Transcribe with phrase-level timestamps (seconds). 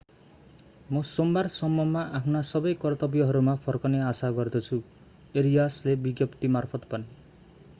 [0.91, 4.79] म सोमबारसम्ममा आफ्ना सबै कर्तव्यहरूमा फर्कने आशा गर्छु
[5.35, 7.19] arias ले विज्ञप्तिमार्फत भने